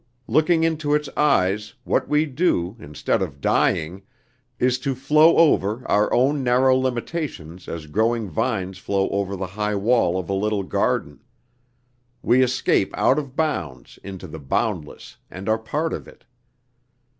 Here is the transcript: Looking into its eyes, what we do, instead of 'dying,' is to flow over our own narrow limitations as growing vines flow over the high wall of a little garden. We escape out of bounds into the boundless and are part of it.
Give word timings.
Looking 0.25 0.63
into 0.63 0.95
its 0.95 1.09
eyes, 1.15 1.75
what 1.83 2.09
we 2.09 2.25
do, 2.25 2.75
instead 2.79 3.21
of 3.21 3.39
'dying,' 3.39 4.01
is 4.57 4.79
to 4.79 4.95
flow 4.95 5.37
over 5.37 5.87
our 5.87 6.11
own 6.11 6.41
narrow 6.43 6.75
limitations 6.75 7.67
as 7.67 7.85
growing 7.85 8.27
vines 8.27 8.79
flow 8.79 9.11
over 9.11 9.35
the 9.35 9.45
high 9.45 9.75
wall 9.75 10.17
of 10.17 10.27
a 10.27 10.33
little 10.33 10.63
garden. 10.63 11.19
We 12.23 12.41
escape 12.41 12.91
out 12.97 13.19
of 13.19 13.35
bounds 13.35 13.99
into 14.03 14.25
the 14.25 14.39
boundless 14.39 15.17
and 15.29 15.47
are 15.47 15.59
part 15.59 15.93
of 15.93 16.07
it. 16.07 16.25